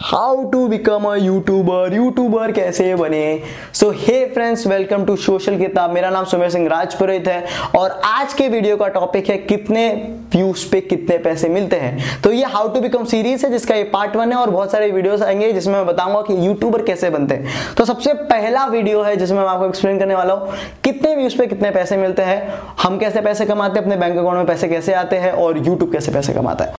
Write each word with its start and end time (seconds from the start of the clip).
How 0.00 0.44
to 0.50 0.66
become 0.68 1.04
a 1.04 1.14
YouTuber 1.16 1.94
YouTuber 1.94 2.52
कैसे 2.52 2.94
बने? 2.94 3.42
So 3.74 3.90
hey 3.96 4.24
friends 4.26 4.66
welcome 4.66 5.04
to 5.04 5.16
social 5.16 5.58
Kitab 5.58 5.90
मेरा 5.90 6.10
नाम 6.10 6.24
सुमेर 6.24 6.50
सिंह 6.50 6.68
राजपुरोहित 6.68 7.28
है 7.28 7.44
और 7.78 8.00
आज 8.04 8.32
के 8.34 8.48
वीडियो 8.48 8.76
का 8.76 8.88
टॉपिक 8.88 9.28
है 9.30 9.36
कितने 9.38 9.90
व्यूज़ 10.32 10.66
पे 10.72 10.80
कितने 10.80 11.18
पैसे 11.18 11.48
मिलते 11.48 11.76
हैं। 11.76 12.22
तो 12.22 12.32
ये 12.32 12.44
हाउ 12.46 12.68
टू 12.68 12.80
बिकम 12.80 13.04
सीरीज़ 13.04 13.46
है, 13.46 13.52
जिसका 13.52 13.74
ये 13.74 13.84
पार्ट 13.84 14.16
वन 14.16 14.32
है 14.32 14.38
और 14.38 14.50
बहुत 14.50 14.72
सारे 14.72 14.90
वीडियोस 14.90 15.22
आएँगे, 15.22 15.52
जिसमें 15.52 15.74
मैं 15.74 15.86
बताऊँगा 15.86 16.22
कि 16.22 16.46
यूट्यूबर 16.46 16.82
कैसे 16.82 17.10
बनते 17.10 17.34
हैं। 17.34 17.74
तो 17.76 17.84
सबसे 17.84 18.14
पहला 18.14 18.66
वीडियो 18.66 19.02
है, 19.02 19.16
जिसमें 19.16 19.38
मैं 19.38 19.48
आपको 19.48 19.66
एक्सप्लेन 19.66 19.98
करने 19.98 20.14
वाला 20.14 20.34
हूँ, 20.34 20.52
कितने 20.84 21.14
व्यूज़ 21.16 21.38
पे 21.38 21.46
कितने 21.46 21.70
पैसे 21.70 21.96
मिलते 21.96 22.22
हैं, 22.22 22.42
हम 22.82 22.98
कैसे 22.98 23.20
पैसे 23.20 23.46
कमाते 23.46 23.78
हैं, 23.78 23.86
अपने 23.86 23.96
बैंक 23.96 24.18
अकाउंट 24.18 24.36
में 24.36 24.46
पैसे 24.46 24.68
कैसे 24.68 24.92
आते 24.94 25.16
हैं 25.16 25.32
और 25.32 25.58
यूट्यूब 25.58 25.90
कैसे 25.92 26.12
पैसे 26.12 26.32
कमाता 26.32 26.64
है। 26.64 26.79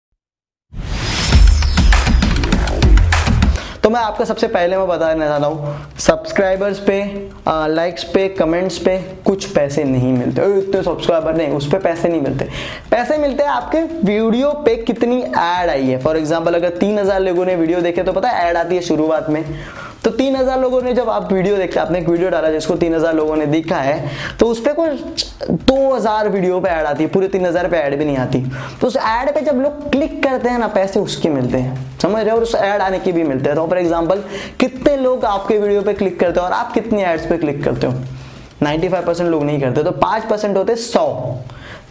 तो 3.82 3.90
मैं 3.90 4.00
आपको 4.00 4.24
सबसे 4.24 4.46
पहले 4.48 4.76
मैं 4.76 4.86
बताना 4.88 5.26
चाहता 5.26 5.46
हूँ 5.46 5.96
सब्सक्राइबर्स 5.98 6.78
पे 6.86 6.96
लाइक्स 7.48 8.04
पे 8.04 8.28
कमेंट्स 8.30 8.78
पे 8.78 8.96
कुछ 9.26 9.44
पैसे 9.52 9.84
नहीं 9.84 10.12
मिलते। 10.12 10.42
इतने 10.58 10.82
सब्सक्राइबर 10.82 11.34
नहीं, 11.34 11.48
उस 11.48 11.70
पर 11.72 11.78
पैसे 11.78 12.08
नहीं 12.08 12.20
मिलते। 12.20 12.48
पैसे 12.90 13.16
मिलते 13.18 13.42
हैं 13.42 13.50
आपके 13.50 13.82
वीडियो 13.82 14.50
पे 14.66 14.76
कितनी 14.78 15.20
ऐड 15.22 15.70
आई 15.70 15.86
है। 15.86 15.98
फॉर 16.02 16.16
एग्ज़ाम्पल 16.16 16.54
अगर 16.54 16.76
तीन 16.78 16.98
हज़ार 16.98 17.20
लोगों 17.20 17.44
ने 17.46 17.54
वीडियो 17.56 17.80
देखे 17.80 18.02
तो 18.02 18.12
पता 18.12 18.28
है 18.28 18.48
ऐड 18.48 18.56
आती 18.56 18.74
है 18.74 18.82
शुरुआत 18.82 19.30
में। 19.30 19.44
तो 20.04 20.10
तीन 20.10 20.36
हज़ार 20.36 20.60
लोगों 20.60 20.80
ने 20.82 20.92
जब 20.94 21.08
आप 21.10 21.32
वीडियो 21.32 21.56
देखा, 21.56 21.82
आपने 21.82 21.98
एक 21.98 22.08
वीडियो 22.08 22.30
डाला 22.30 22.50
जिसको 22.50 22.74
तीन 22.76 22.94
हज़ार 22.94 23.14
लोगों 23.14 23.36
ने 23.36 23.46
देखा 23.48 23.76
है 23.78 24.36
तो 24.38 24.46
उस 24.46 24.60
पर 24.64 24.72
कुछ 24.72 25.50
दो 25.50 25.94
हज़ार 25.94 26.28
वीडियो 26.28 26.60
पे 26.60 26.68
ऐड 26.68 26.86
आती 26.86 27.02
है। 27.02 27.10
पूरे 27.10 27.28
तीन 27.28 27.46
हज़ार 27.46 27.68
पे 27.68 27.76
ऐड 27.76 27.98
भी 27.98 28.04
नहीं 28.04 28.16
आती। 28.18 28.44
तो 28.80 28.86
उस 28.86 28.96
ऐड 28.98 29.34
पे 29.34 29.40
जब 29.40 29.60
लोग 29.62 29.90
क्लिक 29.92 30.22
करते 30.22 30.48
हैं 30.48 30.58
ना, 30.58 30.68
पैसे 30.68 31.00
उसके 31.00 31.28
मिलते 31.30 31.58
हैं। 31.58 31.89
समझ 32.02 32.22
रहे 32.22 32.30
हो? 32.30 32.36
और 32.36 32.42
उस 32.42 32.54
ऐड 32.54 32.80
आने 32.82 32.98
की 32.98 33.12
भी 33.12 33.22
मिलते 33.24 33.48
हैं। 33.48 33.56
तो 33.56 33.66
फॉर 33.66 33.78
एग्ज़ाम्पल 33.78 34.22
कितने 34.60 34.96
लोग 34.96 35.24
आपके 35.24 35.58
वीडियो 35.58 35.82
पे 35.82 35.94
क्लिक 35.94 36.18
करते 36.20 36.40
हो 36.40 36.46
और 36.46 36.52
आप 36.52 36.72
कितनी 36.72 37.02
एड्स 37.02 37.26
पे 37.26 37.38
क्लिक 37.38 37.62
करते 37.64 37.86
हो? 37.86 37.92
95 38.62 39.04
परसेंट 39.06 39.28
लोग 39.30 39.42
नहीं 39.44 39.60
करते 39.60 39.82
तो 39.82 39.90
5 40.00 40.24
परसेंट 40.30 40.56
होते 40.56 40.74
100 40.76 41.04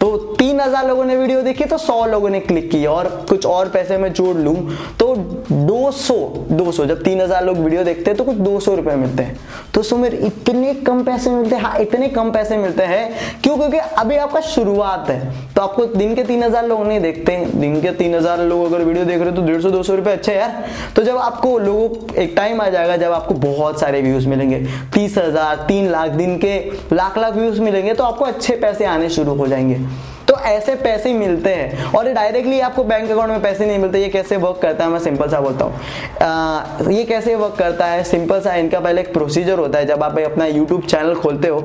तो 0.02 0.16
तीन 0.40 0.60
हज़ार 0.62 0.88
लोगों 0.88 1.06
ने 1.06 1.16
वीडियो 1.18 1.42
देखी 1.42 1.66
तो 1.66 1.78
सौ 1.78 2.06
लोगों 2.06 2.30
ने 2.30 2.40
क्लिक 2.40 2.70
की 2.72 2.86
और 2.86 3.08
कुछ 3.30 3.46
और 3.46 3.70
पैसे 3.70 3.98
में 3.98 4.12
जोड़ 4.14 4.36
लू। 4.38 4.54
तो 5.00 5.16
200 5.52 6.14
200 6.52 6.86
जब 6.86 7.02
तीन 7.04 7.22
हज़ार 7.22 7.44
लोग 7.46 7.58
वीडियो 7.58 7.84
देखते 7.84 8.12
हैं 8.12 8.18
तो 8.18 8.24
कुछ 8.24 8.36
200 8.38 8.76
रुपए 8.76 8.96
मिलते 8.96 9.24
हैं। 9.24 9.38
तो 9.74 9.82
सुमेर, 9.84 10.14
इतने 10.16 10.74
कम 10.76 11.04
पैसे 11.04 11.30
मिलते 11.30 11.56
हैं 11.56 11.64
हाँ 11.64 11.80
इतने 11.80 12.08
कम 12.10 12.32
पैसे 12.32 12.58
मिलते 12.58 12.84
हैं। 12.84 13.42
क्यों? 13.44 13.58
क्योंकि 13.58 13.78
अभी 13.78 14.16
आपका 14.18 14.40
शुरुआत 14.42 15.10
है। 15.10 15.54
तो 15.56 15.62
आपको 15.62 15.86
दिन 15.88 16.16
के 16.16 16.24
तीन 16.24 16.44
हज़ार 16.44 16.68
लोग 16.68 16.86
नहीं 16.88 17.00
देखते 17.00 17.32
हैं। 17.32 17.60
दिन 17.60 17.80
के 17.82 17.92
तीन 17.94 18.16
हज़ार 18.16 18.42
लोग 18.42 18.66
अगर 18.66 18.84
वीडियो 18.84 19.06
देख 19.06 19.20
रहे 19.20 19.30
हो 19.30 19.36
तो 19.36 19.42
डेढ़ 19.42 19.62
सौ, 19.62 19.70
दो 19.70 19.84
सौ 19.84 19.96
रुपए 19.96 20.12
अच्छे 20.12 20.36
यार। 20.36 20.64
तो 20.96 21.04
जब 21.04 21.18
आपको 21.18 21.58
लोगों, 21.60 22.16
एक 22.16 22.34
टाइम 22.38 22.62
आ 22.62 22.70
जाएगा 22.70 22.98
जब 22.98 23.12
आपको 23.12 23.34
बहुत 23.36 23.80
सारे 23.80 24.02
व्यूज़ 24.02 24.28
मिलेंगे। 24.28 24.66
तीस 24.94 25.18
हज़ार, 25.18 25.66
तीन 25.68 25.90
लाख 25.92 26.10
दिन 26.12 26.38
के 26.38 26.58
लाख 26.94 27.18
लाख 27.18 27.36
व्यूज़ 27.36 27.62
मिलेंगे 27.62 27.94
तो 27.94 28.04
आपको 28.04 28.26
अच्छे 28.26 28.56
पैसे 28.56 28.86
आने 28.86 29.10
शुरू 29.10 29.36
हो 29.36 29.48
जाएँगे। 29.48 29.88
तो 30.30 30.36
ऐसे 30.40 30.76
पैसे 30.78 31.14
मिलते 31.14 31.50
हैं। 31.52 31.92
और 31.92 32.08
ये 32.08 32.14
डायरेक्टली 32.14 32.60
आपको 32.62 32.84
बैंक 32.84 33.10
अकाउंट 33.12 33.30
में 33.30 33.42
पैसे 33.42 33.66
नहीं 33.66 33.78
मिलते, 33.80 34.00
ये 34.00 34.10
कैसे 34.10 34.38
वर्क 34.38 34.60
करता 34.62 34.84
है? 34.84 34.90
मैं 34.90 35.00
सिंपल 35.00 35.30
सा 35.30 35.40
बोलता 35.42 35.66
हूँ। 35.66 36.92
ये 36.92 37.04
कैसे 37.06 37.36
वर्क 37.36 37.56
करता 37.60 37.86
है? 37.86 38.04
सिंपल 38.06 38.42
सा, 38.42 38.54
इनका 38.56 38.80
पहले 38.80 39.02
एक 39.02 39.14
प्रोसीजर 39.14 39.60
होता 39.60 39.80
है। 39.80 39.86
जब 39.88 40.04
आप 40.04 40.20
अपना 40.20 40.46
यूट्यूब 40.48 40.84
चैनल 40.84 41.16
खोलते 41.16 41.48
हो 41.48 41.62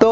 तो 0.00 0.08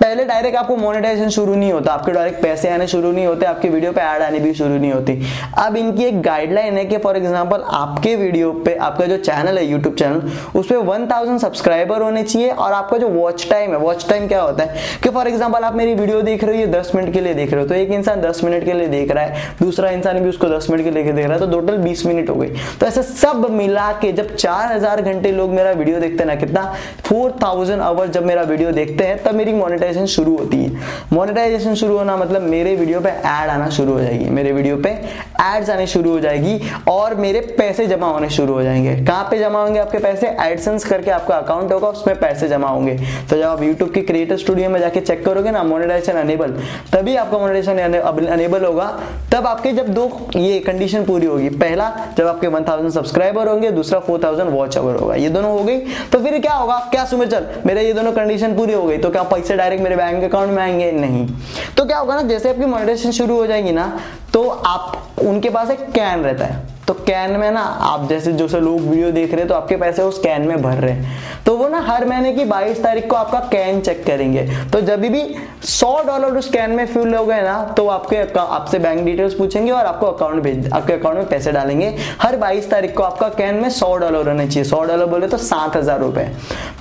पहले 0.00 0.24
डायरेक्ट 0.24 0.56
आपको 0.56 0.76
मोनेटाइजेशन 0.76 1.28
शुरू 1.30 1.54
नहीं 1.54 1.72
होता। 1.72 1.92
आपके 1.92 2.12
डायरेक्ट 2.12 2.42
पैसे 2.42 2.68
आने 2.70 2.86
शुरू 2.86 3.10
नहीं 3.12 3.26
होते, 3.26 3.46
आपकी 3.46 3.68
वीडियो 3.68 3.92
पे 3.92 4.00
ऐड 4.00 4.22
आने 4.22 4.38
भी 4.40 4.52
शुरू 4.54 4.76
नहीं 4.76 4.92
होती। 4.92 5.20
अब 5.58 5.76
इनकी 5.76 6.04
एक 6.04 6.20
गाइडलाइन 6.22 6.76
है 6.78 6.84
कि 6.84 6.98
फॉर 6.98 7.16
एग्ज़ाम्पल 7.16 7.62
आपके 7.72 8.14
वीडियो 8.16 8.52
पे, 8.64 8.74
आपका 8.76 9.06
जो 9.06 9.16
चैनल 9.18 9.58
है 9.58 9.64
यूट्यूब 9.64 9.94
चैनल 9.94 10.58
उस 10.58 10.66
पर 10.66 10.76
वन 10.76 11.06
थाउज़ेंड 11.06 11.38
सब्सक्राइबर 11.40 12.02
होने 12.02 12.22
चाहिए। 12.22 12.50
और 12.50 12.72
आपका 12.72 12.98
जो 12.98 13.08
वॉच 13.08 13.46
टाइम 13.50 13.70
है 13.70 13.78
वॉच 13.78 14.08
टाइम 14.08 14.28
क्या 14.28 14.40
होता 14.42 14.64
है? 14.64 14.82
कि 15.02 15.08
फॉर 15.08 15.28
एग्ज़ाम्पल 15.28 15.64
आप 15.64 15.74
मेरी 15.76 15.94
वीडियो 15.94 16.22
देख 16.22 16.44
रहे 16.44 16.54
हो, 16.54 16.60
ये 16.60 16.66
दस 16.68 16.92
मिनट 16.94 17.12
के 17.12 17.20
लिए 17.20 17.34
देख 17.38 17.52
रहे 17.52 17.62
हो 17.62 17.68
तो 17.68 17.74
एक 17.74 17.90
इंसान 17.92 18.20
दस 18.20 18.42
मिनट 18.44 18.64
के 18.64 18.72
लिए 18.72 18.88
देख 18.88 19.10
रहा 19.10 19.24
है, 19.24 19.42
दूसरा 19.62 19.90
इंसान 19.90 20.18
भी 20.20 20.28
उसको 20.28 20.48
दस 20.48 20.66
मिनट 20.70 20.84
के 20.84 20.90
लिए 20.90 21.12
देख 21.12 21.24
रहा 21.24 21.34
है 21.34 21.40
तो 21.40 21.46
टोटल 21.50 21.76
बीस 21.78 22.04
मिनट 22.06 22.30
हो 22.30 22.34
गई 22.34 22.48
तो 22.80 22.86
ऐसे 22.86 23.02
सब 23.02 23.46
मिला 23.52 23.90
के 24.00 24.12
जब 24.12 24.34
चार 24.36 24.72
हज़ार 24.72 25.02
घंटे 25.02 25.32
लोग 25.32 25.50
मेरा 25.50 25.70
वीडियो 25.72 26.00
देखते 26.00 26.18
हैं 26.18 26.26
ना, 26.26 26.34
कितना? 26.36 26.62
फोर 27.06 27.30
थाउज़ेंड 27.42 27.82
आवर 27.82 28.06
जब 28.08 28.24
मेरा 28.26 28.42
वीडियो 28.44 28.70
देखते 28.72 29.04
हैं, 29.04 29.22
तब 29.24 29.34
मेरी 29.34 29.52
मोनिटाइजेशन 29.54 30.06
शुरू 30.08 30.36
होती 30.36 30.56
है। 30.56 30.70
मोनेटाइजेशन 31.12 31.74
शुरू 31.74 31.96
होना 31.98 32.16
मतलब 32.16 32.42
मेरे 32.44 32.74
वीडियो 32.76 33.00
पे 33.00 33.08
ऐड 33.08 33.50
आना 33.50 33.68
शुरू 33.70 33.92
हो 33.92 34.00
जाएगी, 34.00 34.28
मेरे 34.30 34.52
वीडियो 34.52 34.76
पे 34.76 34.88
एड्स 34.88 35.70
आने 35.70 35.86
शुरू 35.86 36.10
हो 36.10 36.20
जाएगी 36.20 36.60
और 36.88 37.14
मेरे 37.16 37.40
पैसे 37.58 37.86
जमा 37.86 38.06
होने 38.08 38.28
शुरू 38.30 38.52
हो 38.52 38.62
जाएँगे। 38.62 38.94
कहाँ 38.96 39.24
पे 39.30 39.38
जमा 39.38 39.62
होंगे 39.62 39.78
आपके 39.78 39.98
पैसे? 39.98 40.28
एडसेंस 40.42 40.84
करके 40.84 41.10
आपका 41.10 41.36
अकाउंट 41.36 41.72
होगा, 41.72 41.88
उसमें 41.88 42.18
पैसे 42.20 42.48
जमा 42.48 42.68
होंगे। 42.68 42.96
तो 43.30 43.36
जब 43.36 43.42
आप 43.42 43.62
यूट्यूब 43.62 43.90
की 43.90 44.02
क्रिएटर 44.02 44.36
स्टूडियो 44.36 44.70
में 44.70 44.78
जाके 44.80 45.00
चेक 45.00 45.24
करोगे 45.24 45.50
ना 45.50 45.62
मोनेटाइजेशन 45.64 46.18
अनेबल 46.18 46.52
तभी 46.92 47.16
आपका 47.16 47.27
मोनेटाइजेशन 47.32 48.26
अनेबल 48.26 48.64
होगा, 48.64 48.86
तब 49.32 49.46
आपके 49.46 49.72
जब 49.72 49.88
दो 49.88 50.08
ये 50.36 50.58
कंडीशन 50.60 51.04
पूरी 51.04 51.26
होगी। 51.26 51.48
पहला, 51.50 51.90
जब 52.18 52.26
आपके 52.26 52.48
1000 52.48 52.90
सब्सक्राइबर 52.90 53.48
होंगे, 53.48 53.70
दूसरा 53.70 54.00
4000 54.00 54.48
वॉच 54.48 54.76
आवर 54.78 54.96
होगा। 54.96 55.14
ये 55.14 55.28
दोनों 55.28 55.52
हो 55.52 55.64
गई। 55.64 55.78
तो 56.12 56.18
फिर 56.18 56.38
क्या 56.38 56.54
होगा? 56.54 56.78
क्या 56.90 57.04
सुमित 57.04 57.30
चल 57.30 57.46
मेरे 57.66 57.82
ये 57.82 57.92
दोनों 57.92 58.12
कंडीशन 58.12 58.56
पूरी 58.56 58.72
हो 58.72 58.82
गई 58.84 58.98
तो 58.98 59.10
क्या 59.10 59.22
पैसे 59.24 59.56
डायरेक्ट 59.56 59.82
मेरे 59.84 59.96
बैंक 59.96 60.24
अकाउंट 60.24 60.52
में 60.52 60.62
आएँगे? 60.62 60.90
नहीं। 60.92 61.26
तो 61.76 61.84
क्या 61.84 61.98
होगा 61.98 62.14
ना, 62.14 62.22
जैसे 62.22 62.50
आपकी 62.50 62.66
मोनेटाइजेशन 62.66 63.10
शुरू 63.12 63.36
हो 63.36 63.46
जाएगी 63.46 63.72
ना 63.72 63.92
तो 64.32 64.48
आप, 64.48 64.96
उनके 65.20 65.50
पास 65.50 65.70
एक 65.70 65.80
कैन 65.92 66.20
रहता 66.20 66.44
है। 66.44 66.77
तो 66.88 66.94
कैन 66.96 67.30
में 67.30 67.50
ना, 67.50 67.60
आप 67.60 68.08
जैसे 68.08 68.32
जो 68.32 68.46
से 68.48 68.60
लोग 68.60 68.80
वीडियो 68.80 69.10
देख 69.12 69.30
रहे 69.30 69.38
हैं 69.38 69.48
तो 69.48 69.54
आपके 69.54 69.76
पैसे 69.76 70.02
उस 70.02 70.18
कैन 70.18 70.42
में 70.42 70.62
भर 70.62 70.74
रहे 70.74 70.92
हैं। 70.92 71.42
तो 71.46 71.56
वो 71.56 71.68
ना 71.68 71.80
हर 71.80 72.04
महीने 72.04 72.32
की 72.32 72.44
22 72.44 72.82
तारीख 72.82 73.08
को 73.10 73.16
आपका 73.16 73.38
कैन 73.50 73.80
चेक 73.80 74.04
करेंगे। 74.06 74.46
तो 74.72 74.80
जब 74.80 75.00
भी 75.02 75.22
100 75.64 75.90
डॉलर 76.06 76.36
उस 76.38 76.48
कैन 76.50 76.70
में 76.70 76.84
फिल 76.86 77.14
हो 77.14 77.24
गए 77.26 77.40
ना 77.42 77.62
तो 77.76 77.86
आपके 77.88 78.16
आपसे 78.38 78.78
बैंक 78.78 79.04
डिटेल्स 79.04 79.34
पूछेंगे 79.34 79.70
और 79.70 79.86
आपको 79.86 80.06
अकाउंट 80.06 80.42
भेज, 80.42 80.70
आपके 80.72 80.92
अकाउंट 80.92 81.18
में 81.18 81.28
पैसे 81.28 81.52
डालेंगे। 81.52 81.94
हर 82.22 82.36
22 82.38 82.70
तारीख 82.70 82.96
को 82.96 83.02
आपका 83.02 83.28
कैन 83.30 83.54
में 83.54 83.68
100 83.70 83.96
डॉलर 83.96 84.28
होने 84.28 84.46
चाहिए। 84.46 84.64
100 84.64 84.82
डॉलर 84.82 85.06
बोले 85.06 85.28
तो 85.28 85.36
सात 85.38 85.76
हज़ार 85.76 86.00
रुपए। 86.00 86.26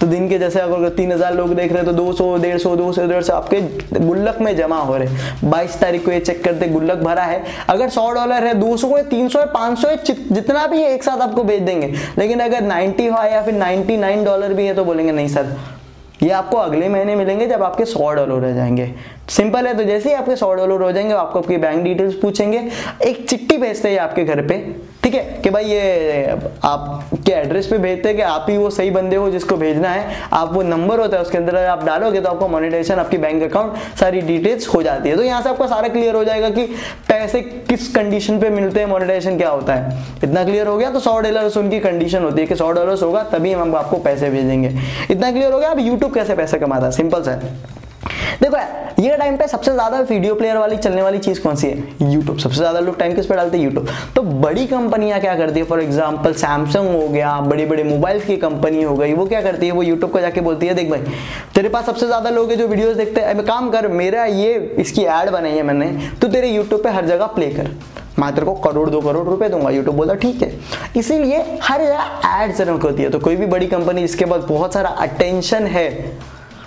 तो 0.02 0.08
दिन 0.08 0.30
के 0.30 0.40
जैसे 0.40 0.60
अगर 0.60 0.90
तीन 0.92 1.12
हज़ार 1.12 1.36
लोग 1.36 1.54
देख 1.56 1.72
रहे 1.72 1.84
हैं 1.84 1.86
तो 1.86 1.94
दो 1.96 2.12
सौ, 2.14 2.36
डेढ़ 2.38 2.58
सौ, 2.58 2.76
दो 2.76 2.92
सौ, 2.94 3.08
डेढ़ 3.08 3.24
सौ 3.24 3.34
आपके 3.34 3.62
गुल्लक 4.00 4.42
में 4.42 4.56
जमा 4.58 4.80
हो 4.80 4.98
रहे 4.98 5.50
बाईस 5.50 5.80
तारीख 5.82 6.06
को 6.06 6.12
ये 6.12 6.20
चेक 6.20 6.44
करते 6.44 6.68
गुल्लक 6.70 6.98
भरा 7.00 7.24
है। 7.24 7.44
अगर 7.70 7.90
सौ 7.90 8.10
डॉलर 8.12 8.44
है, 8.44 8.54
दो 8.56 8.76
सौ 8.78 8.96
है, 8.96 9.04
तीन 9.10 9.30
सौ 9.30 9.40
है, 9.40 9.46
पाँच 9.48 9.80
सौ 9.80 9.90
जितना 10.04 10.66
भी 10.68 10.82
है 10.82 10.94
एक 10.94 11.04
साथ 11.04 11.22
आपको 11.22 11.44
भेज 11.44 11.62
देंगे। 11.62 11.94
लेकिन 12.18 12.40
अगर 12.40 12.62
नाइनटी 12.62 13.08
या 13.08 13.42
फिर 13.42 13.54
नाइनटी 13.54 13.98
डॉलर 14.26 14.54
भी 14.54 14.66
है 14.66 14.74
तो 14.74 14.86
बोलेंगे, 14.86 15.12
नहीं 15.12 15.28
सर, 15.28 15.56
ये 16.24 16.30
आपको 16.30 16.58
अगले 16.58 16.88
महीने 16.90 17.16
मिलेंगे 17.16 17.48
जब 17.48 17.64
आपके 17.64 17.86
सौ 17.86 18.12
डॉलर 18.12 18.46
हो 18.46 18.52
जाएँगे। 18.54 18.94
सिंपल 19.30 19.68
है 19.68 19.76
तो 19.78 19.84
जैसे 19.84 20.10
ही 20.10 20.16
आपके 20.16 20.36
सौ 20.36 20.54
डॉलर 20.54 20.82
हो 20.82 20.92
जाएँगे 20.92 21.14
आपको 21.14 21.40
आपकी 21.40 21.58
बैंक 21.58 21.84
डिटेल्स 21.84 22.14
पूछेंगे। 22.14 22.62
एक 23.04 23.28
चिट्ठी 23.30 23.58
भेजते 23.58 23.90
हैं 23.90 24.00
आपके 24.00 24.24
घर 24.24 24.42
पे। 24.48 24.58
ठीक 25.04 25.14
है, 25.16 25.22
कि 25.44 25.50
भाई 25.50 25.66
ये 25.66 26.26
आपके 26.66 27.32
एड्रेस 27.32 27.68
पे 27.68 27.78
भेजते 27.78 28.08
हैं 28.10 28.16
कि 28.18 28.24
आप 28.24 28.46
ही 28.50 28.56
वो 28.58 28.70
सही 28.70 28.92
बंदे 28.92 29.16
हो 29.16 29.30
जिसको 29.32 29.56
भेजना 29.58 29.90
है। 29.90 30.16
आप 30.34 30.54
वो 30.54 30.62
नंबर 30.64 31.00
होता 31.00 31.18
है, 31.18 31.24
उसके 31.24 31.38
अंदर 31.38 31.56
आप 31.58 31.84
डालोगे 31.86 32.22
तो 32.22 32.30
आपको 32.30 32.48
मोनिटाइजेशन 32.48 33.00
आपकी 33.00 33.18
बैंक 33.18 33.44
अकाउंट 33.44 33.78
सारी 34.00 34.22
डिटेल्स 34.22 34.68
हो 34.68 34.82
जाती 34.84 35.10
है। 35.10 35.16
तो 35.16 35.24
यहाँ 35.24 35.42
से 35.42 35.50
आपका 35.50 35.68
सारा 35.68 35.88
क्लियर 35.88 36.16
हो 36.16 36.24
जाएगा 36.24 36.50
कि 36.50 36.66
पैसे 37.10 37.42
किस 37.42 37.88
कंडीशन 37.96 38.40
पे 38.40 38.50
मिलते 38.50 38.80
हैं 38.80 38.88
मोनिटाइजेशन 38.88 39.38
क्या 39.38 39.50
होता 39.50 39.74
है। 39.74 40.04
इतना 40.24 40.44
क्लियर 40.44 40.68
हो 40.68 40.78
गया 40.78 40.92
तो 40.92 41.00
सौ 41.00 41.20
डॉलर 41.20 41.52
उनकी 41.58 41.80
कंडीशन 41.80 42.24
होती 42.24 42.42
है 42.42 42.48
कि 42.48 42.56
सौ 42.56 42.72
डॉलर 42.72 43.04
होगा, 43.04 43.24
तभी 43.26 43.54
हम 43.54 43.76
आपको 43.76 43.98
पैसे 44.00 44.30
भेजेंगे। 44.30 44.76
इतना 45.12 45.32
क्लियर 45.32 45.52
हो 45.54 45.60
गया 45.60 45.70
अब 45.70 45.80
यूट्यूब 45.80 46.14
कैसे 46.14 46.36
पैसे 46.36 46.58
कमाता 46.60 46.86
है? 46.86 46.92
सिंपल 46.92 47.24
सा 47.24 47.40
देखो 48.42 48.58
ये 49.02 49.16
टाइम 49.18 49.38
पे 49.38 49.48
सबसे 49.48 49.72
ज़्यादा 49.72 50.00
वीडियो 50.02 50.36
प्लेयर 50.36 50.58
वाली 50.58 50.78
चलने 50.78 51.02
वाली 51.02 51.20
चीज़ 51.20 51.42
कौन 51.42 51.56
सी 51.56 51.68
है? 51.68 51.78
यूट्यूब 52.04 52.38
सबसे 52.38 52.58
ज़्यादा 52.58 52.80
लोग 52.80 52.98
टाइम 53.00 53.14
किस 53.16 53.26
पे 53.26 53.36
डालते 53.36 53.58
हैं? 53.58 53.64
यूट्यूब 53.66 53.88
तो 54.16 54.22
बड़ी 54.22 54.66
कंपनियाँ 54.68 55.20
क्या 55.22 55.36
करती 55.36 55.60
है? 55.60 55.66
फॉर 55.66 55.82
एग्जांपल 55.82 56.34
सैमसंग 56.36 56.90
हो 56.92 57.08
गया 57.08 57.40
बड़ी 57.42 57.66
बड़ी 57.66 57.84
मोबाइल 57.84 58.20
की 58.22 58.38
कंपनी 58.38 58.84
हो 58.84 58.96
गई, 58.96 59.14
वो 59.14 59.26
क्या 59.26 59.42
करती 59.42 59.66
है? 59.66 59.72
वो 59.72 59.84
यूट्यूब 59.84 60.12
को 60.12 60.20
जाके 60.20 60.42
बोलती 60.42 60.68
है, 60.68 60.74
देख 60.74 60.90
भाई, 60.90 61.14
तेरे 61.56 61.70
पास 61.70 61.86
सबसे 61.86 62.06
ज़्यादा 62.06 62.30
लोग 62.30 62.52
है 62.52 62.58
जो 62.58 62.68
वीडियोस 62.68 62.96
देखते 62.98 63.22
हैं। 63.22 63.46
काम 63.46 63.70
कर, 63.72 63.88
मेरा 63.90 64.26
ये, 64.26 64.54
इसकी 64.80 65.04
एड 65.04 65.30
बनाई 65.32 65.52
है 65.52 65.64
मैंने 65.64 65.92
तो 66.22 66.28
तेरे 66.28 66.50
यूट्यूब 66.50 66.84
पे 66.84 66.90
हर 66.90 67.06
जगह 67.06 67.26
प्ले 67.36 67.50
कर। 67.50 67.76
मैं 68.20 68.34
तेरे 68.34 68.46
को 68.46 68.54
करोड़, 68.54 68.90
दो 68.90 69.02
करोड़ 69.02 69.28
रुपए 69.28 69.50
दूँगा। 69.50 69.70
यूट्यूब 69.70 69.96
बोला 69.96 70.14
ठीक 70.16 70.42
है। 70.42 70.52
इसीलिए 70.98 71.44
हर 71.64 71.82
जगह 71.82 72.44
एड्स 72.44 72.62
रन 72.62 72.80
होती 72.82 73.04
है। 73.04 73.10
तो 73.10 73.20
कोई 73.20 73.36
भी 73.36 73.46
बड़ी 73.46 73.68
कंपनी 73.68 74.02
जिसके 74.02 74.26
पास 74.26 74.44
बहुत 74.44 74.74
सारा 74.74 74.90
अटेंशन 74.90 75.68
है। 75.68 75.90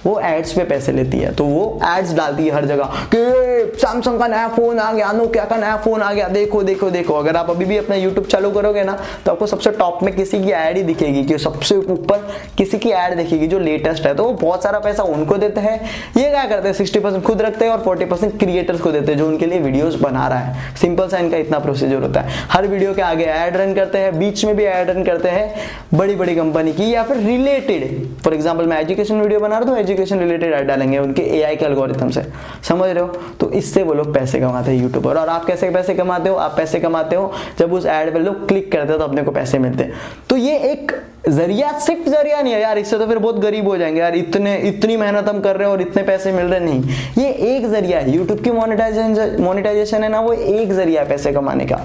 वो 0.06 0.19
एड्स 0.20 0.52
पे 0.52 0.64
पैसे 0.64 0.93
लेती 0.93 1.19
है 1.19 1.32
तो 1.35 1.44
वो 1.47 1.64
एड्स 1.87 2.12
डालती 2.14 2.47
है 2.47 2.55
हर 2.55 2.64
जगह 2.67 2.93
कि 3.14 3.79
सैमसंग 3.81 4.19
का 4.19 4.26
नया 4.29 4.49
फ़ोन 4.49 4.79
आ 4.79 4.93
गया 4.93 5.11
नोकिया 5.12 5.44
का 5.44 5.56
नया 5.56 5.76
फ़ोन 5.79 6.02
आ 6.02 6.12
गया। 6.12 6.29
देखो 6.31 6.62
देखो 6.62 6.91
देखो, 6.91 7.14
अगर 7.14 7.37
आप 7.37 7.50
अभी 7.50 7.64
भी 7.64 7.76
अपना 7.76 7.97
यूट्यूब 7.97 8.26
चालू 8.26 8.50
करोगे 8.50 8.85
ना 8.85 8.99
तो 9.25 9.32
आपको 9.32 9.47
सबसे 9.47 9.70
टॉप 9.73 10.02
में 10.02 10.14
किसी 10.17 10.43
की 10.44 10.50
एड 10.52 10.76
ही 10.76 10.82
दिखेगी, 10.82 11.25
कि 11.25 11.38
सबसे 11.38 11.76
ऊपर 11.76 12.26
किसी 12.58 12.79
की 12.79 12.91
एड 12.91 13.17
दिखेगी 13.17 13.47
जो 13.47 13.58
लेटेस्ट 13.61 14.06
है। 14.06 14.14
तो 14.14 14.25
वो 14.25 14.32
बहुत 14.32 14.62
सारा 14.62 14.79
पैसा 14.81 15.02
उनको 15.05 15.37
देते 15.38 15.61
हैं। 15.61 15.75
ये 16.17 16.29
क्या 16.31 16.44
करते 16.44 16.69
हैं? 16.69 16.75
सिक्सटी 16.75 17.00
खुद 17.20 17.43
रखते 17.43 17.64
हैं 17.64 17.73
और 17.73 17.82
फोर्टी 17.82 18.05
परसेंट 18.05 18.38
क्रिएटर्स 18.41 18.81
को 18.81 18.93
देते 18.93 19.12
हैं, 19.12 19.19
जो 19.19 19.26
उनके 19.26 19.46
लिए 19.46 19.58
वीडियोस 19.61 19.94
बना 20.00 20.26
रहा 20.29 20.38
है। 20.38 20.75
सिंपल 20.76 21.08
सा 21.08 21.19
इनका 21.19 21.37
इतना 21.38 21.58
प्रोसीजर 21.58 22.03
होता 22.03 22.20
है। 22.20 22.44
हर 22.50 22.67
वीडियो 22.67 22.94
के 22.94 23.03
आगे 23.03 23.25
एड 23.26 23.56
रन 23.56 23.75
करते 23.75 23.99
हैं, 23.99 24.19
बीच 24.19 24.44
में 24.44 24.55
भी 24.56 24.64
एड 24.67 24.91
रन 24.91 25.05
करते 25.05 25.29
हैं 25.29 25.69
बड़ी 25.94 26.14
बड़ी 26.17 26.35
कंपनी 26.37 26.73
की, 26.73 26.93
या 26.94 27.03
फिर 27.05 27.17
रिलेटेड 27.19 28.23
फॉर 28.25 28.35
एग्ज़ाम्पल 28.35 28.67
मैं 28.67 28.81
एजुकेशन 28.81 29.20
वीडियो 29.20 29.41
बना 29.41 29.58
रहा 29.58 29.70
हूँ 29.70 29.79
एजुकेशन 29.90 30.19
रिलेटेड 30.19 30.52
ऐड 30.52 30.66
डालेंगे 30.66 30.98
उनके 30.98 31.22
एआई 31.38 31.56
के 31.56 31.64
एल्गोरिथम 31.64 32.10
से। 32.10 32.22
समझ 32.62 32.88
रहे 32.88 33.02
हो? 33.02 33.08
तो 33.40 33.50
इससे 33.52 33.82
वो 33.82 33.94
लोग 33.94 34.12
पैसे 34.14 34.40
कमाते 34.40 34.70
हैं 34.70 34.82
यूट्यूबर 34.82 35.16
और 35.16 35.28
आप 35.28 35.44
कैसे 35.44 35.70
पैसे 35.70 35.94
कमाते 35.94 36.28
हो? 36.28 36.37
आप 36.37 36.54
पैसे 36.56 36.81
कमाते 36.81 37.16
हो, 37.16 37.32
जब 37.58 37.72
उस 37.72 37.87
एड 37.87 38.12
पर 38.14 38.20
लोग 38.20 38.46
क्लिक 38.48 38.70
करते 38.72 38.92
हो 38.92 38.98
तो 38.98 39.04
अपने 39.04 39.22
को 39.22 39.31
पैसे 39.31 39.58
मिलते 39.58 39.84
हैं। 39.84 39.92
तो 40.28 40.37
ये 40.37 40.58
एक 40.62 40.92
ज़रिया, 41.28 41.70
सिर्फ़ 41.78 42.08
ज़रिया 42.08 42.40
नहीं 42.43 42.52
है 42.52 42.61
यार, 42.61 42.78
इससे 42.78 42.99
तो 42.99 43.06
फिर 43.06 43.19
बहुत 43.19 43.38
गरीब 43.38 43.67
हो 43.69 43.76
जाएँगे 43.76 44.00
यार। 44.00 44.14
इतने, 44.17 44.56
इतनी 44.58 44.96
मेहनत 44.96 45.28
हम 45.28 45.40
कर 45.40 45.56
रहे 45.56 45.67
हैं 45.67 45.72
और 45.72 45.81
इतने 45.82 46.02
पैसे 46.02 46.32
मिल 46.32 46.46
रहे 46.46 46.61
नहीं। 46.61 46.94
ये 47.19 47.28
एक 47.49 47.67
ज़रिया 47.67 47.99
है। 47.99 48.11
यूट्यूब 48.11 48.40
की 48.40 48.50
मोनेटाइजेशन 48.50 49.37
मोनेटाइजेशन 49.40 50.05
है 50.05 50.08
ना, 50.08 50.20
वो 50.20 50.32
एक 50.32 50.72
ज़रिया 50.72 51.02
है 51.02 51.08
पैसे 51.08 51.32
कमाने 51.32 51.64
का। 51.64 51.81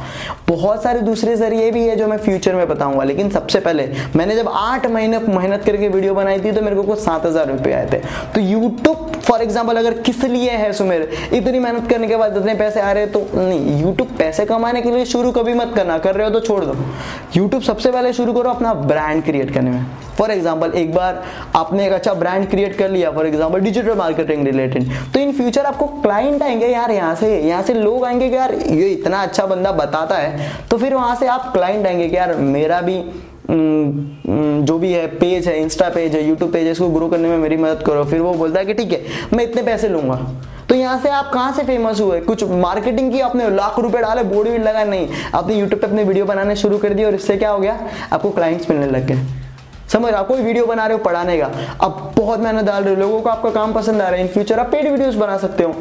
बहुत 0.47 0.83
सारे 0.83 0.99
दूसरे 1.01 1.35
ज़रिए 1.35 1.71
भी 1.71 1.83
है 1.87 1.95
जो 1.95 2.07
मैं 2.07 2.17
फ्यूचर 2.17 2.55
में 2.55 2.67
बताऊँगा, 2.67 3.03
लेकिन 3.03 3.29
सबसे 3.29 3.59
पहले, 3.59 3.89
मैंने 4.15 4.35
जब 4.35 4.49
आठ 4.49 4.85
महीने 4.87 5.19
मेहनत 5.19 5.63
करके 5.65 5.89
वीडियो 5.89 6.13
बनाई 6.15 6.39
थी 6.39 6.51
तो 6.51 6.61
मेरे 6.61 6.75
को 6.75 6.83
कुछ 6.83 6.99
सात 6.99 7.25
हज़ार 7.25 7.47
रुपये 7.47 7.73
आए 7.73 7.89
थे। 7.93 7.97
तो 8.33 8.41
यूट्यूब 8.41 9.11
फॉर 9.25 9.41
एग्ज़ाम्पल 9.41 9.77
अगर 9.77 9.93
किस 9.99 10.23
लिए 10.25 10.51
है 10.51 10.71
सुमेर, 10.73 11.09
इतनी 11.33 11.59
मेहनत 11.59 11.89
करने 11.89 12.07
के 12.07 12.15
बाद 12.15 12.37
इतने 12.37 12.53
पैसे 12.55 12.81
आ 12.81 12.91
रहे 12.91 13.05
तो 13.07 13.25
नहीं 13.35 13.81
यूट्यूब 13.81 14.15
पैसे 14.17 14.45
कमाने 14.45 14.81
के 14.81 14.91
लिए 14.91 15.05
शुरू 15.05 15.31
कभी 15.31 15.53
मत 15.53 15.73
करना। 15.75 15.97
कर 15.97 16.15
रहे 16.15 16.27
हो 16.27 16.33
तो 16.33 16.39
छोड़ 16.39 16.63
दो। 16.65 16.75
यूट्यूब 17.35 17.61
सबसे 17.63 17.91
पहले 17.91 18.13
शुरू 18.13 18.33
करो 18.33 18.49
अपना 18.49 18.73
ब्रांड 18.73 19.23
क्रिएट 19.25 19.53
करने 19.53 19.71
में। 19.71 19.85
फॉर 20.17 20.31
एग्ज़ाम्पल 20.31 20.71
एक 20.71 20.93
बार 20.93 21.23
आपने 21.55 21.85
एक 21.85 21.93
अच्छा 21.93 22.13
ब्रांड 22.13 22.49
क्रिएट 22.49 22.77
कर 22.77 22.89
लिया 22.89 23.11
for 23.11 23.27
example 23.27 23.59
digital 23.59 23.95
marketing 23.95 24.45
related 24.45 24.89
तो 25.13 25.19
इन 25.19 25.31
फ्यूचर 25.33 25.65
आपको 25.65 25.85
क्लाइंट 26.01 26.43
आएँगे, 26.43 26.67
यार, 26.67 26.91
यहाँ 26.91 27.15
से 27.15 27.39
यहाँ 27.39 27.61
से 27.63 27.73
लोग 27.73 28.05
आएँगे 28.05 28.29
कि 28.29 28.35
यार, 28.35 28.53
ये 28.53 28.89
इतना 28.89 29.21
अच्छा 29.23 29.45
बंदा 29.45 29.71
बताता 29.73 30.17
है। 30.17 30.51
तो 30.71 30.77
फिर 30.77 30.93
वहाँ 30.93 31.15
से 31.15 31.27
आप 31.27 31.51
क्लाइंट 31.53 31.87
आएँगे 31.87 32.07
कि 32.09 32.17
यार, 32.17 32.35
मेरा 32.35 32.81
भी 32.81 33.03
जो 33.47 34.77
भी 34.79 34.91
है 34.91 35.05
पेज 35.09 35.47
है 35.47 35.59
इंस्टा 35.61 35.89
पेज 35.89 36.15
है 36.15 36.23
यूट्यूब 36.23 36.51
पेज 36.53 36.65
है, 36.65 36.71
इसको 36.71 36.89
ग्रो 36.89 37.07
करने 37.07 37.27
में 37.27 37.37
मेरी 37.37 37.57
मदद 37.57 37.83
करो। 37.85 38.03
फिर 38.03 38.21
वो 38.21 38.33
बोलता 38.33 38.59
है 38.59 38.65
कि, 38.65 38.73
ठीक 38.73 38.91
है, 38.91 39.01
मैं 39.33 39.43
इतने 39.43 39.63
पैसे 39.63 39.89
लूँगा। 39.89 40.15
तो 40.75 40.79
यहाँ 40.79 40.97
से 40.99 41.09
आप 41.09 41.29
कहाँ 41.33 41.51
से 41.53 41.63
फ़ेमस 41.63 41.99
हुए? 42.01 42.19
कुछ 42.21 42.43
मार्केटिंग 42.43 43.11
की 43.11 43.19
आपने 43.19 43.49
लाख 43.49 43.77
रुपए 43.79 43.99
डाले, 43.99 44.23
बोर्ड 44.23 44.49
भी 44.49 44.57
लगा 44.57 44.83
नहीं। 44.83 45.07
आपने 45.35 45.55
यूट्यूब 45.55 45.81
पे 45.81 45.87
अपने 45.87 46.03
वीडियो 46.03 46.25
बनाने 46.25 46.55
शुरू 46.55 46.77
कर 46.77 46.93
दिए 46.93 47.05
और 47.05 47.13
इससे 47.13 47.37
क्या 47.37 47.49
हो 47.49 47.59
गया? 47.59 47.77
आपको 48.13 48.29
क्लाइंट्स 48.29 48.69
मिलने 48.69 48.87
लग 48.87 49.05
गए। 49.05 49.25
समझ 49.89 50.11
रहा 50.11 50.21
कोई 50.23 50.41
वीडियो 50.41 50.65
बना 50.65 50.85
रहे 50.85 50.97
हो 50.97 51.03
पढ़ाने 51.03 51.37
का। 51.37 51.49
अब 51.81 52.11
बहुत 52.17 52.39
मेहनत 52.39 52.65
डाल 52.65 52.83
रहे 52.83 52.93
हो। 52.93 52.99
लोगों 53.01 53.21
को 53.21 53.29
आपका 53.29 53.49
काम 53.49 53.73
पसंद 53.73 54.01
आ 54.01 54.07
रहा 54.07 54.15
है। 54.15 54.21
इन 54.21 54.27
फ्यूचर 54.27 54.59
आप 54.59 54.71
पेड 54.71 54.91
वीडियोस 54.91 55.15
बना 55.15 55.37
सकते 55.37 55.63
हो। 55.63 55.75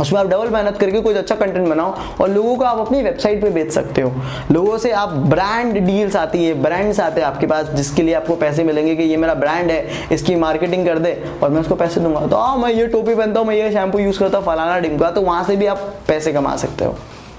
उसमें 0.00 0.20
आप 0.20 0.26
डबल 0.26 0.48
मेहनत 0.50 0.78
करके 0.78 1.00
कुछ 1.00 1.16
अच्छा 1.16 1.34
कंटेंट 1.34 1.68
बनाओ 1.68 1.94
और 2.20 2.28
लोगों 2.30 2.56
को 2.56 2.64
आप 2.64 2.78
अपनी 2.78 3.02
वेबसाइट 3.02 3.42
पे 3.42 3.50
बेच 3.50 3.72
सकते 3.72 4.02
हो। 4.02 4.12
लोगों 4.52 4.78
से 4.78 4.90
आप 4.92 5.08
ब्रांड 5.28 5.78
डील्स 5.78 6.16
आती 6.16 6.44
है 6.44 6.54
ब्रांड्स 6.62 7.00
आते 7.00 7.20
हैं 7.20 7.28
आपके 7.28 7.46
पास, 7.46 7.68
जिसके 7.68 8.02
लिए 8.02 8.14
आपको 8.14 8.36
पैसे 8.36 8.64
मिलेंगे 8.64 8.96
कि 8.96 9.02
ये 9.02 9.16
मेरा 9.16 9.34
ब्रांड 9.36 9.70
है, 9.70 10.08
इसकी 10.12 10.34
मार्केटिंग 10.36 10.86
कर 10.86 10.98
दे 10.98 11.16
और 11.42 11.50
मैं 11.50 11.60
उसको 11.60 11.74
पैसे 11.74 12.00
दूँगा। 12.00 12.26
तो 12.26 12.36
हाँ 12.36 12.56
मैं 12.56 12.72
ये 12.72 12.86
टोपी 12.86 13.14
पहनता 13.14 13.40
हूँ, 13.40 13.48
मैं 13.48 13.56
ये 13.56 13.70
शैम्पू 13.72 13.98
यूज़ 13.98 14.18
करता 14.18 14.38
हूँ, 14.38 14.46
फलाना 14.46 14.78
डिमका 14.78 15.10
तो 15.10 15.22
वहाँ 15.22 15.44
से 15.44 15.56
भी 15.56 15.66
आप 15.66 15.92
पैसे 16.08 16.32
कमा 16.32 16.56
सकते 16.56 16.84
हो। 16.84 16.96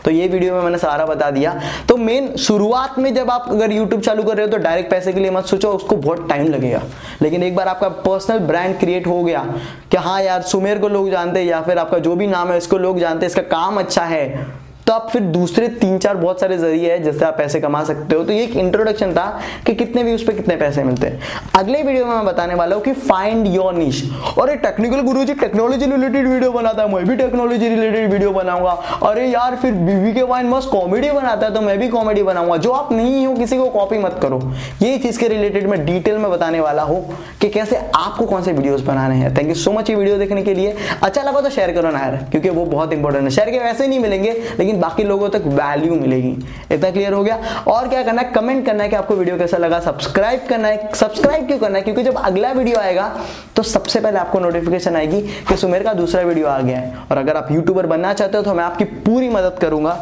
तो 0.09 0.13
ये 0.13 0.27
वीडियो 0.27 0.53
में 0.53 0.61
मैंने 0.61 0.77
सारा 0.77 1.05
बता 1.05 1.29
दिया। 1.31 1.51
तो 1.89 1.95
मेन 1.97 2.35
शुरुआत 2.37 2.97
में 2.99 3.13
जब 3.15 3.29
आप 3.31 3.45
अगर 3.49 3.71
यूट्यूब 3.71 4.01
चालू 4.01 4.23
कर 4.23 4.37
रहे 4.37 4.45
हो 4.45 4.51
तो 4.51 4.57
डायरेक्ट 4.57 4.89
पैसे 4.91 5.11
के 5.13 5.19
लिए 5.19 5.31
मत 5.31 5.45
सोचो, 5.45 5.71
उसको 5.71 5.95
बहुत 5.95 6.27
टाइम 6.29 6.47
लगेगा। 6.47 6.81
लेकिन 7.21 7.43
एक 7.43 7.55
बार 7.55 7.67
आपका 7.67 7.89
पर्सनल 7.89 8.39
ब्रांड 8.39 8.77
क्रिएट 8.79 9.07
हो 9.07 9.23
गया 9.23 9.43
कि 9.91 9.97
हाँ 9.97 10.21
यार, 10.21 10.41
सुमेर 10.41 10.79
को 10.79 10.87
लोग 10.87 11.09
जानते 11.11 11.39
हैं 11.39 11.47
या 11.47 11.61
फिर 11.61 11.77
आपका 11.77 11.99
जो 11.99 12.15
भी 12.15 12.27
नाम 12.27 12.51
है, 12.51 12.57
इसको 12.57 12.77
लोग 12.77 12.99
जानते 12.99 13.25
हैं, 13.25 13.29
इसका 13.29 13.41
काम 13.51 13.79
अच्छा 13.79 14.03
है। 14.03 14.47
तो 14.89 14.93
आप 14.93 15.09
फिर 15.09 15.21
दूसरे 15.23 15.67
तीन 15.69 15.97
चार 15.99 16.17
बहुत 16.17 16.39
सारे 16.39 16.57
ज़रिए 16.57 16.91
हैं 16.91 17.01
जिससे 17.03 17.25
आप 17.25 17.37
पैसे 17.37 17.59
कमा 17.61 17.83
सकते 17.83 18.15
हो। 18.15 18.23
तो 18.23 18.33
ये 18.33 18.43
एक 18.43 18.55
इंट्रोडक्शन 18.57 19.11
था 19.13 19.25
कि 19.65 19.73
कितने 19.75 20.03
व्यूज़ 20.03 20.25
पे 20.27 20.33
कितने 20.33 20.55
पैसे 20.57 20.83
मिलते 20.83 21.07
हैं। 21.07 21.19
अगले 21.55 21.81
वीडियो 21.83 22.05
में 22.05 22.13
मैं 22.15 22.25
बताने 22.25 22.53
वाला 22.55 22.75
हूँ 22.75 22.83
कि 22.83 22.93
फाइंड 22.93 23.47
योर 23.47 23.73
निश 23.73 24.01
और 24.37 24.55
टेक्निकल 24.55 25.01
गुरु 25.01 25.23
जी 25.25 25.33
टेक्नोलॉजी 25.35 25.85
रिलेटेड 25.85 26.27
वीडियो 26.27 26.51
बनाता 26.51 26.83
है, 26.83 26.93
मैं 26.93 27.05
भी 27.07 27.15
टेक्नोलॉजी 27.17 27.69
रिलेटेड 27.69 28.11
वीडियो 28.11 28.31
बनाऊँगा। 28.31 28.71
अरे 29.09 29.27
यार, 29.27 29.55
फिर 29.55 29.73
बीवी 29.73 30.13
के 30.13 30.23
वाइन 30.23 30.49
मस्त 30.49 30.69
कॉमेडी 30.71 31.11
बनाता 31.11 31.47
है 31.47 31.53
तो 31.53 31.61
मैं 31.61 31.77
भी 31.79 31.87
कॉमेडी 31.89 32.23
बनाऊँगा। 32.23 32.57
जो 32.57 32.71
आप 32.71 32.91
नहीं 32.93 33.25
हो, 33.27 33.35
किसी 33.35 33.57
को 33.57 33.69
कॉपी 33.69 33.97
मत 33.97 34.19
करो। 34.21 34.41
ये 34.81 34.97
चीज़ 34.97 35.19
के 35.19 35.27
रिलेटेड 35.27 35.67
मैं 35.69 35.85
डिटेल 35.85 36.17
में 36.17 36.29
बताने 36.31 36.59
वाला 36.59 36.83
हूँ 36.83 37.17
कि 37.41 37.49
कैसे 37.49 37.77
आपको 37.95 38.25
कौन 38.25 38.43
से 38.43 38.53
वीडियोस 38.53 38.81
बनाने 38.81 39.15
हैं। 39.15 39.33
थैंक 39.37 39.49
यू 39.49 39.55
सो 39.57 39.71
मच 39.71 39.89
ये 39.89 39.95
वीडियो 39.95 40.17
देखने 40.17 40.43
के 40.43 40.53
लिए। 40.53 40.75
अच्छा 41.03 41.21
लगा 41.21 41.41
तो 41.41 41.49
शेयर 41.49 41.71
करो 41.71 41.91
ना 41.91 41.99
यार, 41.99 42.15
क्योंकि 42.31 42.49
वो 42.49 42.65
बहुत 42.65 42.93
इंपॉर्टेंट 42.93 43.23
है। 43.23 43.29
शेयर 43.29 43.49
के 43.49 43.59
वैसे 43.59 43.87
नहीं 43.87 43.99
मिलेंगे, 43.99 44.37
लेकिन 44.59 44.77
बाकी 44.79 45.03
लोगों 45.03 45.29
तक 45.29 45.43
वैल्यू 45.47 45.95
मिलेगी। 45.95 46.35
इतना 46.71 46.91
क्लियर 46.91 47.13
हो 47.13 47.23
गया? 47.23 47.39
और 47.67 47.87
क्या 47.87 48.03
करना 48.03 48.21
है? 48.21 48.31
कमेंट 48.31 48.65
करना 48.65 48.83
है 48.83 48.89
कि 48.89 48.95
आपको 48.95 49.15
वीडियो 49.15 49.37
कैसा 49.37 49.57
लगा। 49.57 49.79
सब्सक्राइब 49.81 50.45
करना 50.49 50.67
है। 50.67 50.89
सब्सक्राइब 50.95 51.47
क्यों 51.47 51.59
करना 51.59 51.77
है? 51.77 51.83
क्योंकि 51.83 52.03
जब 52.03 52.17
अगला 52.17 52.51
वीडियो 52.51 52.79
आएगा 52.79 53.13
तो 53.55 53.63
सबसे 53.65 53.99
पहले 53.99 54.19
आपको 54.19 54.39
नोटिफिकेशन 54.39 54.95
आएगी 54.95 55.21
कि 55.49 55.55
सुमेर 55.57 55.83
का 55.83 55.93
दूसरा 55.93 56.21
वीडियो 56.23 56.47
आ 56.47 56.59
गया 56.59 56.77
है। 56.77 56.97
और 57.11 57.17
अगर 57.17 57.37
आप 57.37 57.51
यूट्यूबर 57.51 57.85
बनना 57.87 58.13
चाहते 58.13 58.37
हो 58.37 58.43
तो 58.43 58.53
मैं 58.53 58.63
आपकी 58.63 58.83
पूरी 59.05 59.29
मदद 59.29 59.57
करूँगा। 59.61 59.97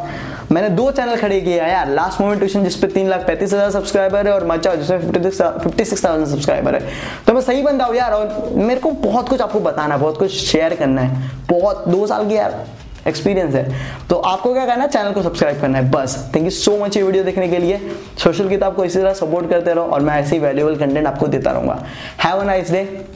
मैंने 0.52 0.68
दो 0.70 0.90
चैनल 0.90 1.16
खड़े 1.16 1.40
किए 1.40 1.60
हैं 1.60 1.70
यार। 1.70 1.88
लास्ट 1.88 2.20
मोमेंट 2.20 2.38
ट्यूशन 2.38 2.64
जिसपे 2.64 2.86
तीन 2.88 3.08
लाख 3.08 3.26
पैंतीस 3.26 3.52
हज़ार 3.52 3.70
सब्सक्राइबर 3.70 4.26
है, 4.26 4.32
और 4.34 4.46
मचा 4.46 4.74
जिसपे 4.74 5.30
फिफ्टी 5.58 5.84
सिक्स 5.84 6.04
थाउज़ेंड 6.04 6.26
सब्सक्राइबर 6.28 6.74
है। 6.74 6.80
तो 7.26 7.32
मैं 7.34 7.40
सही 7.40 7.62
बंदा 7.62 7.84
हूँ 7.84 7.96
यार, 7.96 8.12
और 8.12 8.50
मेरे 8.54 8.80
को 8.80 8.90
बहुत 9.02 9.28
कुछ 9.28 9.40
आपको 9.40 9.60
बताना 9.60 9.94
है, 9.94 10.00
बहुत 10.00 10.18
कुछ 10.18 10.32
शेयर 10.32 10.74
करना 10.74 11.00
है। 11.00 11.30
बहुत, 11.50 11.88
दो 11.88 12.06
साल 12.06 12.28
की 12.28 12.36
यार। 12.36 12.64
एक्सपीरियंस 13.08 13.54
है। 13.54 13.74
तो 14.10 14.16
आपको 14.16 14.52
क्या 14.52 14.66
करना 14.66 14.82
है? 14.84 14.88
चैनल 14.90 15.12
को 15.12 15.22
सब्सक्राइब 15.22 15.60
करना 15.60 15.78
है। 15.78 15.90
बस। 15.90 16.30
थैंक 16.34 16.44
यू 16.44 16.50
सो 16.50 16.76
मच 16.76 16.96
ये 16.96 17.02
वीडियो 17.02 17.24
देखने 17.24 17.48
के 17.48 17.58
लिए। 17.58 17.80
सोशल 18.24 18.48
किताब 18.48 18.74
को 18.74 18.84
इसी 18.84 18.98
तरह 18.98 19.12
सपोर्ट 19.14 19.50
करते 19.50 19.74
रहो 19.74 19.84
और 19.84 20.00
मैं 20.00 20.20
ऐसे 20.20 20.36
ही 20.36 20.42
वैल्यूबल 20.42 20.76
कंटेंट 20.76 21.06
आपको 21.06 21.26
देता 21.26 21.50
रहूँगा। 21.50 21.84
हैव 22.24 22.40
अ 22.40 22.44
नाइस 22.44 22.70
डे 22.70 23.06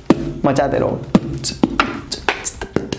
मचाते 0.44 0.78
रहो। 0.78 1.00